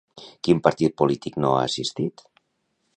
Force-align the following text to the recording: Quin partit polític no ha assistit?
Quin 0.47 0.61
partit 0.67 0.95
polític 1.03 1.39
no 1.45 1.55
ha 1.59 1.63
assistit? 1.67 2.27